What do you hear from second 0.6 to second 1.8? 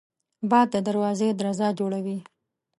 د دروازې درزا